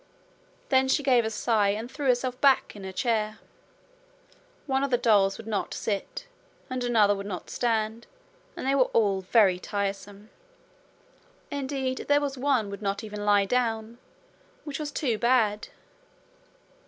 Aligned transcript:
Then 0.69 0.87
she 0.87 1.03
gave 1.03 1.25
a 1.25 1.29
sigh 1.29 1.67
and 1.69 1.91
threw 1.91 2.07
herself 2.07 2.41
back 2.41 2.75
in 2.75 2.83
her 2.85 2.91
chair. 2.91 3.37
One 4.65 4.83
of 4.83 4.89
the 4.89 4.97
dolls 4.97 5.37
would 5.37 5.45
not 5.45 5.75
sit, 5.75 6.25
and 6.71 6.83
another 6.83 7.13
would 7.15 7.27
not 7.27 7.51
stand, 7.51 8.07
and 8.57 8.65
they 8.65 8.73
were 8.73 8.89
all 8.95 9.21
very 9.21 9.59
tiresome. 9.59 10.31
Indeed, 11.51 12.05
there 12.09 12.19
was 12.19 12.35
one 12.35 12.71
would 12.71 12.81
not 12.81 13.03
even 13.03 13.23
lie 13.25 13.45
down, 13.45 13.99
which 14.63 14.79
was 14.79 14.91
too 14.91 15.19
bad. 15.19 15.67